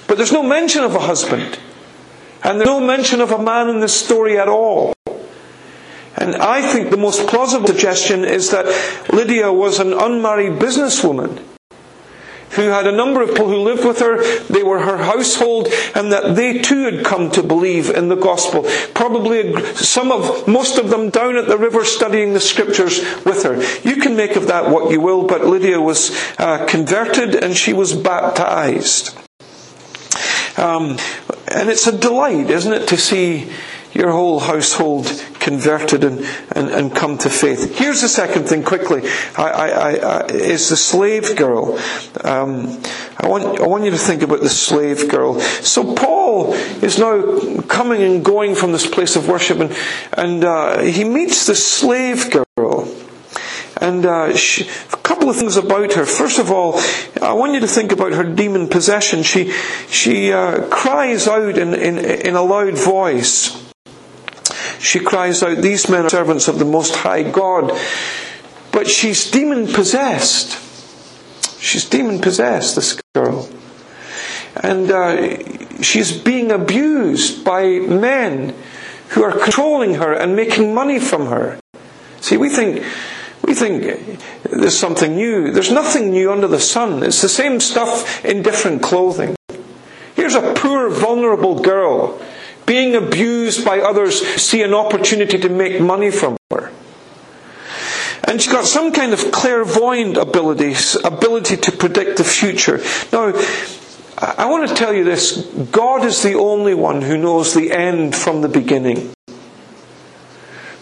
[0.07, 1.59] But there's no mention of a husband.
[2.43, 4.93] And there's no mention of a man in this story at all.
[6.17, 8.65] And I think the most plausible suggestion is that
[9.11, 11.43] Lydia was an unmarried businesswoman
[12.51, 14.23] who had a number of people who lived with her.
[14.43, 18.63] They were her household, and that they too had come to believe in the gospel.
[18.93, 23.61] Probably some of, most of them down at the river studying the scriptures with her.
[23.87, 27.73] You can make of that what you will, but Lydia was uh, converted and she
[27.73, 29.24] was baptized.
[30.57, 30.97] Um,
[31.47, 33.51] and it's a delight, isn't it, to see
[33.95, 35.05] your whole household
[35.39, 36.19] converted and,
[36.51, 37.77] and, and come to faith.
[37.77, 39.03] Here's the second thing quickly,
[39.37, 41.79] I, I, I, is the slave girl.
[42.23, 42.81] Um,
[43.17, 45.39] I, want, I want you to think about the slave girl.
[45.39, 49.75] So Paul is now coming and going from this place of worship and,
[50.13, 52.44] and uh, he meets the slave girl.
[53.85, 56.07] And uh, she, a couple of things about her.
[56.07, 56.81] First of all,
[57.21, 59.21] I want you to think about her demon possession.
[59.21, 59.51] She,
[59.87, 63.71] she uh, cries out in, in, in a loud voice.
[64.79, 67.79] She cries out, These men are servants of the Most High God.
[68.71, 70.59] But she's demon possessed.
[71.61, 73.47] She's demon possessed, this girl.
[74.63, 78.55] and uh, she's being abused by men
[79.09, 81.59] who are controlling her and making money from her.
[82.19, 82.83] See, we think
[83.45, 85.51] we think there's something new.
[85.51, 87.03] There's nothing new under the sun.
[87.03, 89.35] It's the same stuff in different clothing.
[90.15, 92.19] Here's a poor, vulnerable girl
[92.65, 96.71] being abused by others, see an opportunity to make money from her.
[98.27, 102.81] And she's got some kind of clairvoyant abilities, ability to predict the future.
[103.13, 103.33] Now,
[104.17, 108.15] I want to tell you this God is the only one who knows the end
[108.15, 109.13] from the beginning.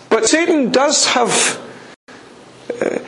[0.10, 1.60] But Satan does have
[2.69, 2.99] Uh,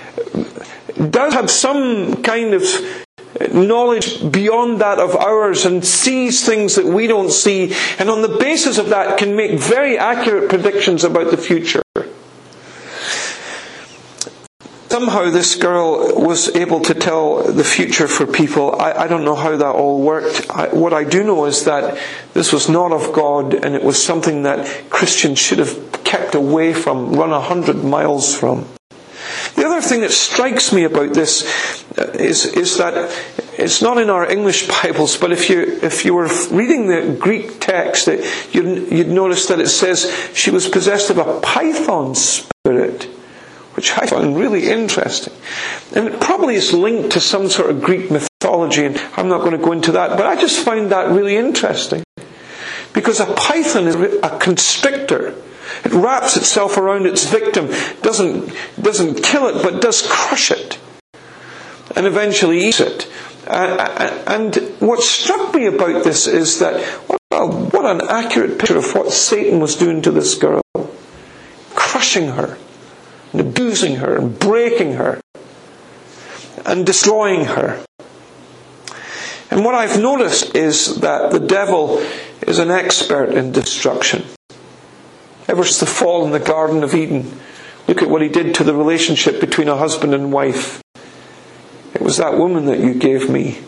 [1.10, 2.64] does have some kind of
[3.54, 8.38] knowledge beyond that of ours and sees things that we don't see, and on the
[8.38, 11.82] basis of that can make very accurate predictions about the future.
[14.96, 18.80] somehow this girl was able to tell the future for people.
[18.80, 20.50] I, I don't know how that all worked.
[20.50, 22.00] I, what I do know is that
[22.34, 26.74] this was not of God and it was something that Christians should have kept away
[26.74, 28.66] from, run a hundred miles from.
[29.56, 32.94] The other thing that strikes me about this uh, is, is that
[33.58, 37.60] it's not in our English Bibles, but if you, if you were reading the Greek
[37.60, 43.10] text, you'd, you'd notice that it says she was possessed of a python spirit
[43.76, 45.34] which I find really interesting.
[45.94, 49.52] And it probably is linked to some sort of Greek mythology, and I'm not going
[49.52, 52.04] to go into that, but I just find that really interesting.
[52.94, 55.36] Because a python is a constrictor.
[55.86, 57.68] It wraps itself around its victim,
[58.02, 60.80] doesn't, doesn't kill it, but does crush it,
[61.96, 63.08] and eventually eats it.
[63.48, 66.76] Uh, and what struck me about this is that
[67.32, 70.62] a, what an accurate picture of what Satan was doing to this girl,
[71.76, 72.58] crushing her
[73.32, 75.22] and abusing her and breaking her
[76.66, 77.86] and destroying her.
[79.52, 82.00] And what I've noticed is that the devil
[82.42, 84.26] is an expert in destruction.
[85.48, 87.40] Ever since the fall in the Garden of Eden,
[87.88, 90.82] look at what he did to the relationship between a husband and wife.
[91.94, 93.60] It was that woman that you gave me.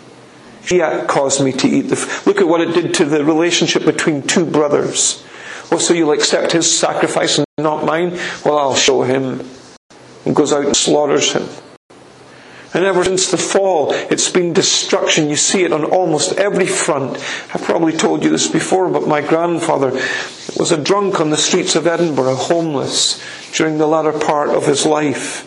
[0.64, 1.96] She caused me to eat the.
[1.96, 5.24] F- look at what it did to the relationship between two brothers.
[5.72, 8.12] Oh, so you'll accept his sacrifice and not mine?
[8.44, 9.48] Well, I'll show him
[10.26, 11.48] and goes out and slaughters him.
[12.74, 15.30] And ever since the fall, it's been destruction.
[15.30, 17.18] You see it on almost every front.
[17.54, 19.92] I've probably told you this before, but my grandfather
[20.58, 24.86] was a drunk on the streets of Edinburgh, homeless, during the latter part of his
[24.86, 25.46] life.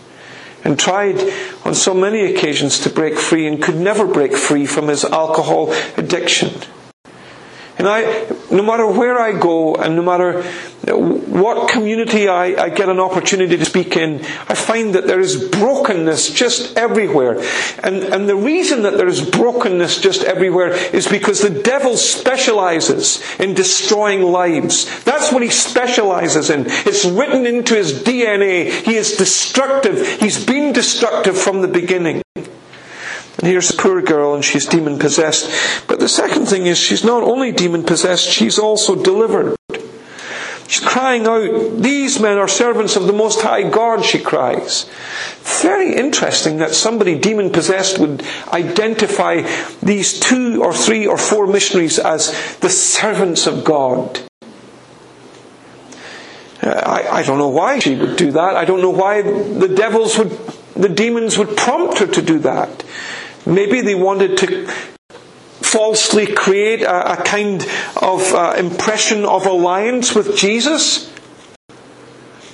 [0.64, 1.18] And tried
[1.64, 5.72] on so many occasions to break free and could never break free from his alcohol
[5.96, 6.50] addiction.
[7.80, 10.42] And I, no matter where I go and no matter
[10.92, 15.48] what community I, I, get an opportunity to speak in, I find that there is
[15.48, 17.42] brokenness just everywhere.
[17.82, 23.24] And, and the reason that there is brokenness just everywhere is because the devil specializes
[23.40, 25.02] in destroying lives.
[25.04, 26.64] That's what he specializes in.
[26.66, 28.70] It's written into his DNA.
[28.70, 30.06] He is destructive.
[30.20, 32.20] He's been destructive from the beginning.
[33.38, 35.86] And here's a poor girl and she's demon possessed.
[35.86, 39.56] But the second thing is she's not only demon possessed, she's also delivered.
[40.70, 44.88] She's crying out, These men are servants of the Most High God, she cries.
[45.42, 49.42] Very interesting that somebody demon possessed would identify
[49.82, 54.20] these two or three or four missionaries as the servants of God.
[56.62, 58.54] Uh, I, I don't know why she would do that.
[58.54, 60.30] I don't know why the devils would,
[60.74, 62.84] the demons would prompt her to do that.
[63.46, 64.66] Maybe they wanted to
[65.70, 67.62] falsely create a, a kind
[68.00, 71.12] of uh, impression of alliance with Jesus.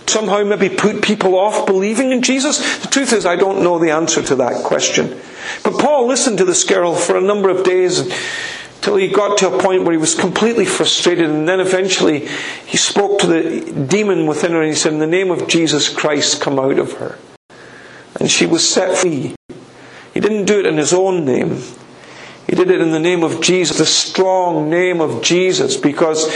[0.07, 2.79] Somehow maybe put people off believing in Jesus.
[2.81, 5.21] The truth is, I don't know the answer to that question.
[5.65, 8.01] But Paul listened to this girl for a number of days
[8.77, 12.29] until he got to a point where he was completely frustrated, and then eventually
[12.67, 15.89] he spoke to the demon within her and he said, In the name of Jesus
[15.89, 17.19] Christ, come out of her.
[18.27, 19.37] And she was set free.
[20.13, 21.63] He didn't do it in his own name.
[22.49, 26.27] He did it in the name of Jesus, the strong name of Jesus, because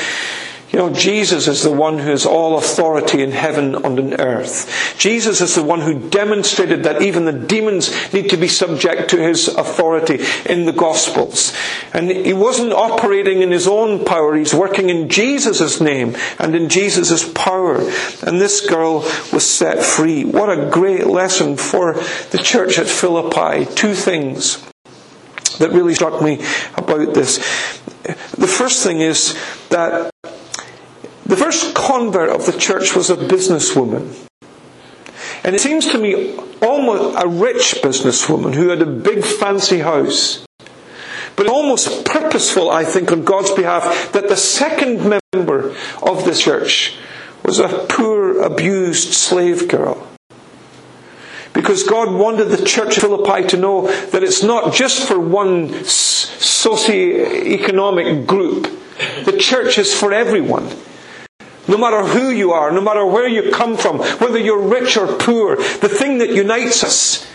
[0.73, 4.95] you know, Jesus is the one who has all authority in heaven and on earth.
[4.97, 9.17] Jesus is the one who demonstrated that even the demons need to be subject to
[9.17, 11.53] his authority in the Gospels.
[11.93, 16.69] And he wasn't operating in his own power, he's working in Jesus' name and in
[16.69, 17.79] Jesus' power.
[18.23, 19.01] And this girl
[19.33, 20.25] was set free.
[20.25, 21.95] What a great lesson for
[22.31, 23.65] the church at Philippi.
[23.75, 24.65] Two things
[25.59, 26.41] that really struck me
[26.77, 27.39] about this.
[28.05, 29.37] The first thing is
[29.71, 30.11] that
[31.31, 34.15] the first convert of the church was a businesswoman.
[35.45, 40.45] And it seems to me almost a rich businesswoman who had a big fancy house.
[41.41, 46.99] but almost purposeful, I think, on God's behalf, that the second member of the church
[47.43, 50.07] was a poor, abused slave girl.
[51.55, 55.73] Because God wanted the church of Philippi to know that it's not just for one
[55.85, 58.65] socio-economic group.
[59.25, 60.69] The church is for everyone.
[61.71, 65.07] No matter who you are, no matter where you come from, whether you're rich or
[65.07, 67.27] poor, the thing that unites us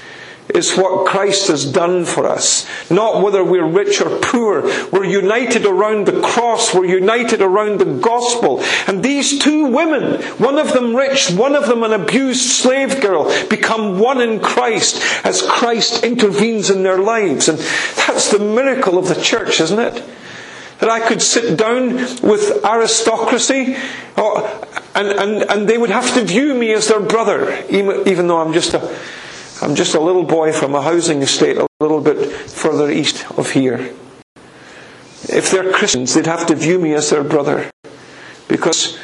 [0.53, 2.67] is what Christ has done for us.
[2.91, 4.61] Not whether we're rich or poor.
[4.91, 6.73] We're united around the cross.
[6.73, 8.61] We're united around the gospel.
[8.87, 13.25] And these two women, one of them rich, one of them an abused slave girl,
[13.47, 17.49] become one in Christ as Christ intervenes in their lives.
[17.49, 20.03] And that's the miracle of the church, isn't it?
[20.79, 23.77] That I could sit down with aristocracy
[24.17, 24.61] oh,
[24.93, 28.41] and, and, and they would have to view me as their brother, even, even though
[28.41, 28.97] I'm just a
[29.61, 33.51] I'm just a little boy from a housing estate a little bit further east of
[33.51, 33.93] here.
[35.29, 37.71] If they're Christians, they'd have to view me as their brother.
[38.49, 38.99] Because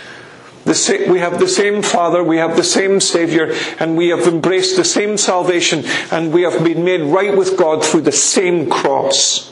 [0.65, 4.75] the, we have the same Father, we have the same Saviour, and we have embraced
[4.75, 9.50] the same salvation, and we have been made right with God through the same cross.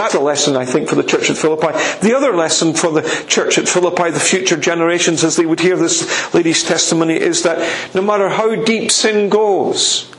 [0.00, 1.78] That's a lesson, I think, for the church at Philippi.
[2.00, 5.76] The other lesson for the church at Philippi, the future generations, as they would hear
[5.76, 10.10] this lady's testimony, is that no matter how deep sin goes,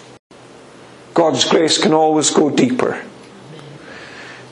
[1.16, 3.04] God's grace can always go deeper.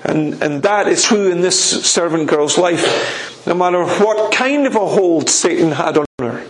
[0.04, 3.46] And, and that is true in this servant girl's life.
[3.46, 6.44] No matter what kind of a hold Satan had on her,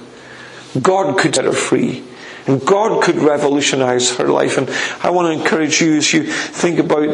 [0.82, 2.02] God could set her free.
[2.50, 4.58] And God could revolutionize her life.
[4.58, 4.68] And
[5.04, 7.08] I want to encourage you as you think about,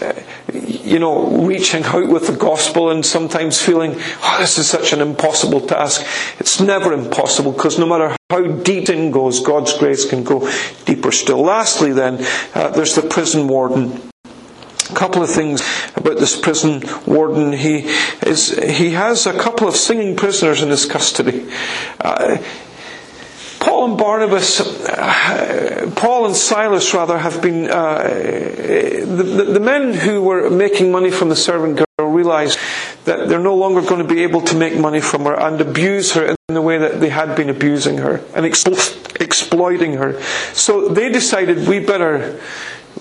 [0.00, 0.14] uh,
[0.54, 5.02] you know, reaching out with the gospel and sometimes feeling, oh, this is such an
[5.02, 6.00] impossible task.
[6.38, 10.50] It's never impossible because no matter how deep in goes, God's grace can go
[10.86, 11.42] deeper still.
[11.42, 12.24] Lastly, then,
[12.54, 14.00] uh, there's the prison warden.
[14.24, 15.62] A couple of things
[15.94, 17.52] about this prison warden.
[17.52, 17.80] He
[18.26, 21.48] is he has a couple of singing prisoners in his custody.
[22.00, 22.38] Uh,
[23.60, 30.22] Paul and Barnabas, uh, Paul and Silas rather, have been, uh, the, the, men who
[30.22, 32.58] were making money from the servant girl realized
[33.04, 36.12] that they're no longer going to be able to make money from her and abuse
[36.12, 40.20] her in the way that they had been abusing her and exploiting her.
[40.54, 42.40] So they decided we better,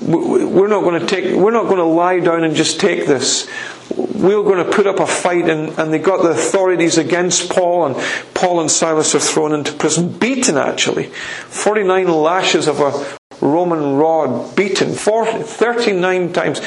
[0.01, 3.49] we're not going to take, we're not going to lie down and just take this
[3.95, 7.85] We're going to put up a fight and, and they got the authorities against Paul
[7.85, 7.95] and
[8.33, 11.05] Paul and Silas are thrown into prison, beaten actually.
[11.05, 16.61] 49 lashes of a Roman rod, beaten 40, 39 times.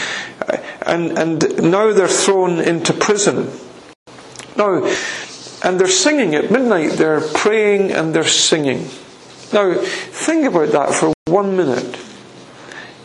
[0.85, 3.51] And, and now they're thrown into prison.
[4.57, 4.85] Now,
[5.65, 8.89] and they're singing at midnight, they're praying and they're singing.
[9.53, 11.99] Now, think about that for one minute.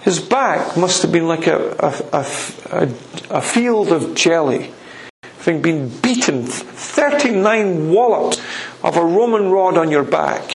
[0.07, 1.75] His back must have been like a,
[2.13, 2.25] a,
[2.71, 2.89] a,
[3.29, 4.71] a field of jelly,
[5.39, 8.41] having been beaten 39 wallops
[8.85, 10.53] of a Roman rod on your back.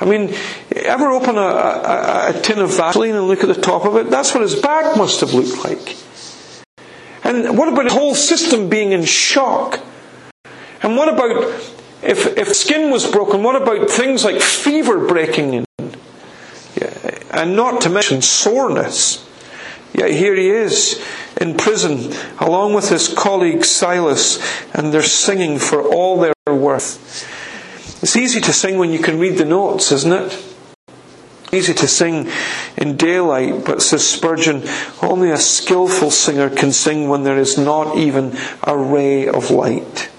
[0.00, 0.32] I mean,
[0.70, 4.08] ever open a, a, a, tin of Vaseline and look at the top of it?
[4.08, 5.96] That's what his back must have looked like.
[7.24, 9.80] And what about the whole system being in shock?
[10.84, 11.42] And what about
[12.04, 15.67] if, if skin was broken, what about things like fever breaking in?
[17.30, 19.24] And not to mention soreness.
[19.94, 21.02] Yet here he is
[21.40, 24.38] in prison along with his colleague Silas,
[24.74, 27.26] and they're singing for all their worth.
[28.02, 30.44] It's easy to sing when you can read the notes, isn't it?
[31.52, 32.28] Easy to sing
[32.76, 34.62] in daylight, but says Spurgeon,
[35.02, 40.10] only a skillful singer can sing when there is not even a ray of light.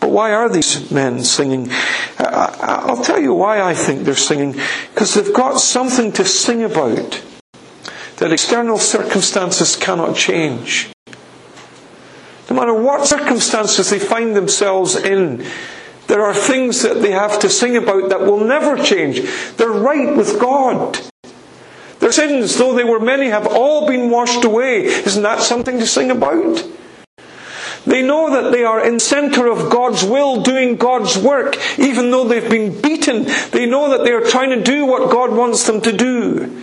[0.00, 1.70] But why are these men singing?
[2.18, 4.52] Uh, uh, I'll tell you why I think they're singing.
[4.94, 7.22] Because they've got something to sing about
[8.18, 10.90] that external circumstances cannot change.
[12.50, 15.44] No matter what circumstances they find themselves in,
[16.06, 19.20] there are things that they have to sing about that will never change.
[19.56, 20.98] They're right with God.
[22.00, 24.84] Their sins, though they were many, have all been washed away.
[24.84, 26.64] Isn't that something to sing about?
[27.88, 32.28] They know that they are in center of God's will, doing God's work, even though
[32.28, 33.24] they've been beaten.
[33.50, 36.62] They know that they are trying to do what God wants them to do.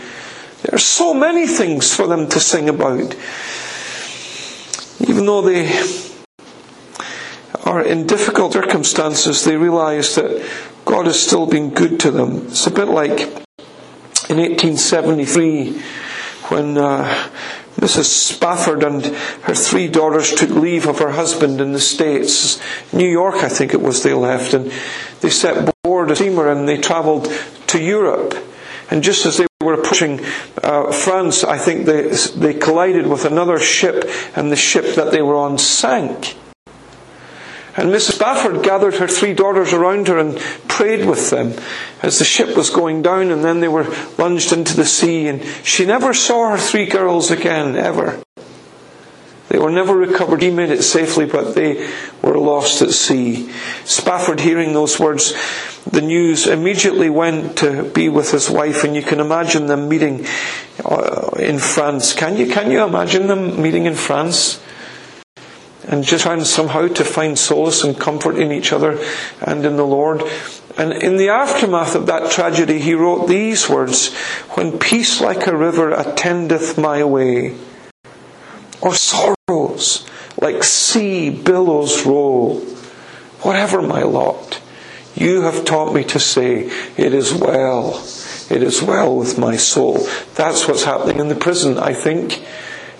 [0.61, 3.15] There are so many things for them to sing about.
[4.99, 5.67] Even though they
[7.63, 10.47] are in difficult circumstances, they realize that
[10.85, 12.47] God has still been good to them.
[12.47, 13.19] It's a bit like
[14.29, 15.81] in 1873
[16.49, 17.29] when uh,
[17.75, 18.05] Mrs.
[18.05, 22.59] Spafford and her three daughters took leave of her husband in the States.
[22.93, 24.71] New York, I think it was, they left, and
[25.21, 27.31] they set board a steamer and they travelled
[27.67, 28.33] to Europe.
[28.89, 30.23] And just as they were approaching
[30.63, 35.21] uh, France, I think they, they collided with another ship, and the ship that they
[35.21, 36.37] were on sank.
[37.77, 38.13] And Mrs.
[38.13, 40.37] Spafford gathered her three daughters around her and
[40.69, 41.53] prayed with them
[42.01, 45.43] as the ship was going down, and then they were lunged into the sea, and
[45.63, 48.21] she never saw her three girls again, ever.
[49.49, 50.41] They were never recovered.
[50.41, 51.89] He made it safely, but they
[52.21, 53.51] were lost at sea.
[53.83, 55.33] Spafford, hearing those words,
[55.85, 60.25] the news immediately went to be with his wife, and you can imagine them meeting
[60.83, 62.13] uh, in France.
[62.13, 62.47] Can you?
[62.47, 64.61] Can you imagine them meeting in France?
[65.87, 68.99] And just trying somehow to find solace and comfort in each other
[69.41, 70.23] and in the Lord.
[70.77, 74.13] And in the aftermath of that tragedy, he wrote these words
[74.55, 77.55] When peace like a river attendeth my way,
[78.81, 80.07] or sorrows
[80.41, 82.59] like sea billows roll,
[83.41, 84.61] whatever my lot,
[85.15, 88.03] you have taught me to say, It is well.
[88.49, 90.07] It is well with my soul.
[90.35, 92.45] That's what's happening in the prison, I think.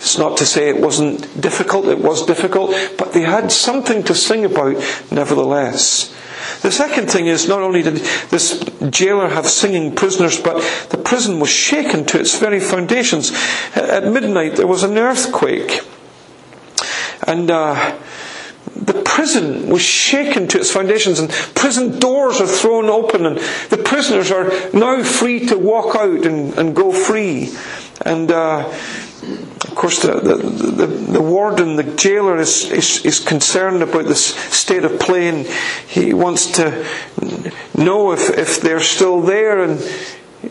[0.06, 4.14] It's not to say it wasn't difficult, it was difficult, but they had something to
[4.14, 4.76] sing about
[5.10, 6.14] nevertheless.
[6.62, 7.96] The second thing is not only did
[8.30, 13.32] this jailer have singing prisoners, but the prison was shaken to its very foundations.
[13.76, 15.82] At midnight there was an earthquake.
[17.26, 17.98] And uh,
[18.76, 23.38] the prison was shaken to its foundations and prison doors are thrown open and
[23.72, 27.50] the prisoners are now free to walk out and, and go free.
[28.06, 28.72] And uh,
[29.26, 34.36] of course, the, the, the, the, warden, the jailer, is, is, is concerned about this
[34.36, 35.48] state of play and
[35.88, 36.86] he wants to
[37.76, 39.80] know if, if they're still there and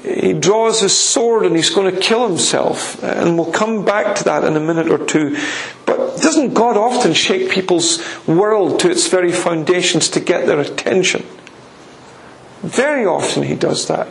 [0.02, 3.02] he draws his sword and he's going to kill himself.
[3.02, 5.36] And we'll come back to that in a minute or two.
[5.86, 11.24] But doesn't God often shake people's world to its very foundations to get their attention?
[12.62, 14.08] Very often he does that.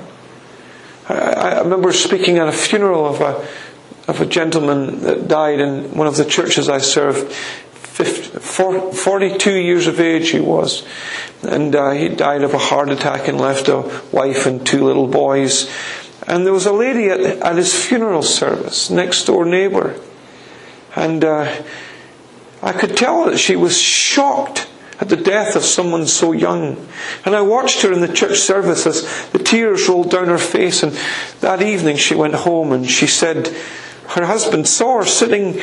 [1.10, 3.48] I, I remember speaking at a funeral of a,
[4.08, 7.32] of a gentleman that died in one of the churches I served.
[7.32, 10.86] 50, 42 years of age he was.
[11.44, 13.82] And uh, he died of a heart attack and left a
[14.12, 15.72] wife and two little boys.
[16.28, 20.00] And there was a lady at, at his funeral service, next door neighbour.
[20.96, 21.64] And uh,
[22.62, 26.88] I could tell that she was shocked at the death of someone so young.
[27.26, 30.82] And I watched her in the church service as the tears rolled down her face.
[30.82, 30.94] And
[31.42, 33.54] that evening she went home and she said,
[34.10, 35.60] her husband saw her sitting,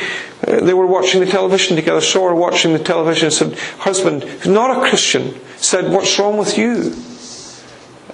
[0.47, 4.77] uh, they were watching the television together, saw her watching the television said, husband, not
[4.77, 6.95] a Christian, said, what's wrong with you?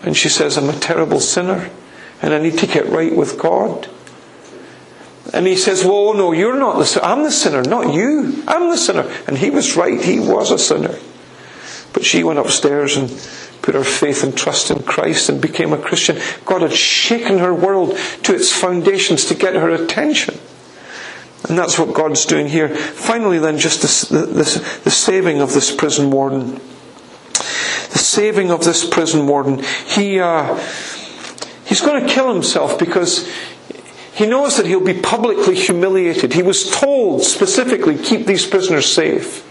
[0.03, 1.69] And she says, I'm a terrible sinner
[2.21, 3.89] and I need to get right with God.
[5.34, 7.05] And he says, Well, no, you're not the sinner.
[7.05, 8.43] I'm the sinner, not you.
[8.47, 9.11] I'm the sinner.
[9.28, 10.01] And he was right.
[10.01, 10.97] He was a sinner.
[11.98, 13.10] But she went upstairs and
[13.64, 16.20] put her faith and trust in Christ and became a Christian.
[16.45, 20.38] God had shaken her world to its foundations to get her attention.
[21.50, 22.70] And that's what God's doing here.
[22.70, 26.62] Finally, then, just the, the, the saving of this prison warden.
[27.34, 29.64] The saving of this prison warden.
[29.88, 30.56] He, uh,
[31.66, 33.28] he's going to kill himself because
[34.14, 36.34] he knows that he'll be publicly humiliated.
[36.34, 39.47] He was told specifically, keep these prisoners safe.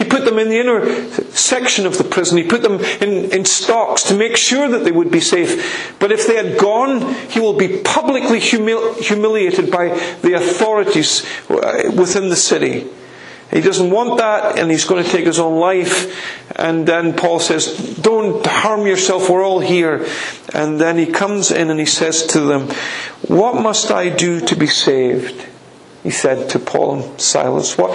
[0.00, 2.38] He put them in the inner section of the prison.
[2.38, 5.94] He put them in, in stocks to make sure that they would be safe.
[5.98, 9.88] But if they had gone, he will be publicly humil- humiliated by
[10.22, 12.88] the authorities uh, within the city.
[13.50, 16.48] He doesn't want that and he's going to take his own life.
[16.56, 20.06] And then Paul says, Don't harm yourself, we're all here.
[20.54, 22.70] And then he comes in and he says to them,
[23.28, 25.46] What must I do to be saved?
[26.02, 27.90] He said to Paul and Silas, What,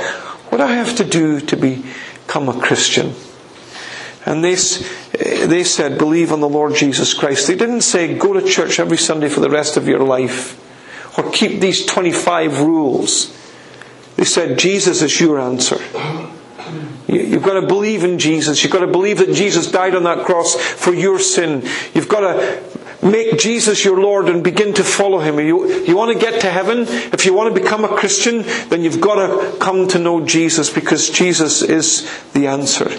[0.50, 3.14] what I have to do to become a Christian?
[4.26, 4.56] And they,
[5.46, 7.48] they said, believe on the Lord Jesus Christ.
[7.48, 10.62] They didn't say, go to church every Sunday for the rest of your life.
[11.18, 13.32] Or keep these 25 rules.
[14.16, 15.78] They said, Jesus is your answer.
[17.08, 18.64] You've got to believe in Jesus.
[18.64, 21.62] You've got to believe that Jesus died on that cross for your sin.
[21.94, 25.40] You've got to make Jesus your Lord and begin to follow Him.
[25.40, 26.86] You, you want to get to heaven?
[26.88, 30.70] If you want to become a Christian, then you've got to come to know Jesus
[30.70, 32.92] because Jesus is the answer.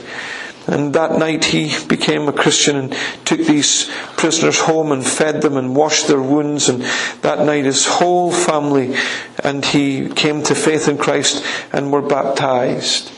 [0.69, 5.57] And that night he became a Christian and took these prisoners home and fed them
[5.57, 6.69] and washed their wounds.
[6.69, 6.83] And
[7.23, 8.97] that night his whole family
[9.45, 13.13] and he came to faith in Christ and were baptized.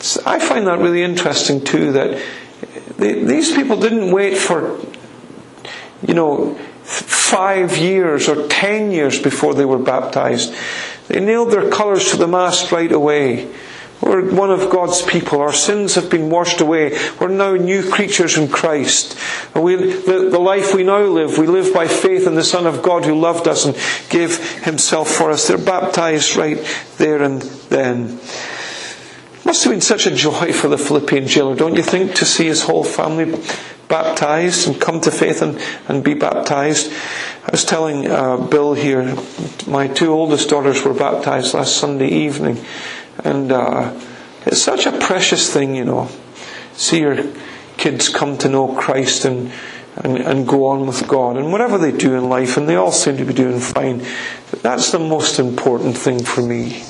[0.00, 2.22] So I find that really interesting too that
[2.96, 4.80] these people didn't wait for
[6.06, 10.54] you know, five years or ten years before they were baptized.
[11.08, 13.52] They nailed their colours to the mast right away.
[14.00, 15.40] We're one of God's people.
[15.40, 16.98] Our sins have been washed away.
[17.20, 19.18] We're now new creatures in Christ.
[19.54, 22.82] We, the, the life we now live, we live by faith in the Son of
[22.82, 23.76] God who loved us and
[24.08, 25.48] gave himself for us.
[25.48, 26.64] They're baptized right
[26.96, 28.18] there and then.
[29.50, 32.46] Must have been such a joy for the Philippian jailer, don't you think, to see
[32.46, 33.36] his whole family
[33.88, 36.92] baptized and come to faith and, and be baptized.
[37.44, 39.16] I was telling uh, Bill here,
[39.66, 42.64] my two oldest daughters were baptized last Sunday evening.
[43.24, 44.00] And uh,
[44.46, 46.08] it's such a precious thing, you know.
[46.74, 47.18] See your
[47.76, 49.50] kids come to know Christ and,
[49.96, 52.92] and, and go on with God and whatever they do in life, and they all
[52.92, 54.06] seem to be doing fine.
[54.62, 56.84] That's the most important thing for me.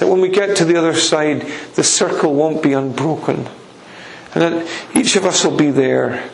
[0.00, 1.42] That when we get to the other side,
[1.74, 3.46] the circle won't be unbroken.
[4.34, 6.28] And that each of us will be there.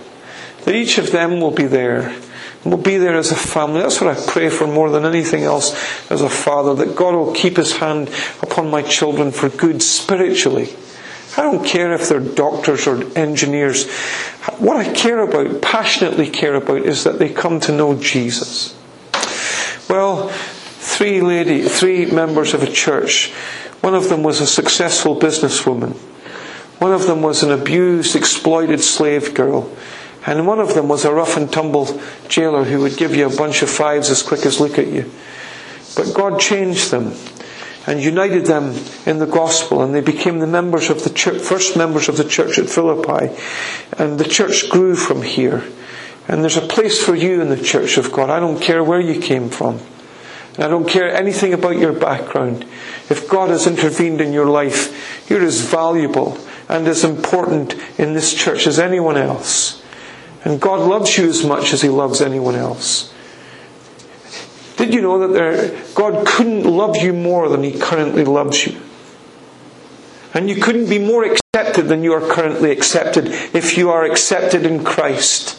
[0.65, 2.09] That each of them will be there.
[2.09, 3.81] And We'll be there as a family.
[3.81, 5.73] That's what I pray for more than anything else
[6.11, 8.11] as a father, that God will keep his hand
[8.43, 10.71] upon my children for good spiritually.
[11.37, 13.91] I don't care if they're doctors or engineers.
[14.59, 18.75] What I care about, passionately care about, is that they come to know Jesus.
[19.89, 20.33] Well,
[20.97, 23.31] three lady, three members of a church.
[23.83, 25.93] One of them was a successful businesswoman.
[26.79, 29.71] One of them was an abused, exploited slave girl.
[30.25, 33.37] And one of them was a rough and tumble jailer who would give you a
[33.37, 35.11] bunch of fives as quick as look at you.
[35.97, 37.13] But God changed them
[37.87, 38.75] and united them
[39.05, 42.25] in the gospel and they became the members of the church, first members of the
[42.25, 43.37] church at Philippi.
[43.99, 45.63] And the church grew from here.
[46.27, 48.31] And there's a place for you in the church of God.
[48.31, 49.79] I don't care where you came from.
[50.59, 52.65] I don't care anything about your background.
[53.11, 56.39] If God has intervened in your life, you're as valuable
[56.69, 59.83] and as important in this church as anyone else.
[60.45, 63.13] And God loves you as much as He loves anyone else.
[64.77, 68.81] Did you know that there, God couldn't love you more than He currently loves you?
[70.35, 74.67] And you couldn't be more accepted than you are currently accepted if you are accepted
[74.67, 75.59] in Christ.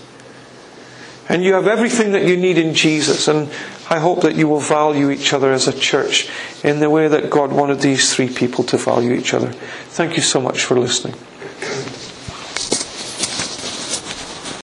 [1.29, 3.27] And you have everything that you need in Jesus.
[3.27, 3.49] And
[3.89, 6.29] I hope that you will value each other as a church
[6.63, 9.51] in the way that God wanted these three people to value each other.
[9.51, 11.15] Thank you so much for listening.